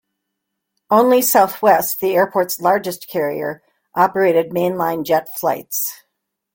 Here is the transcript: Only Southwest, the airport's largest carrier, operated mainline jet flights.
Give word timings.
Only 0.89 1.21
Southwest, 1.21 1.99
the 2.01 2.15
airport's 2.15 2.59
largest 2.59 3.07
carrier, 3.07 3.61
operated 3.93 4.49
mainline 4.49 5.05
jet 5.05 5.29
flights. 5.37 5.93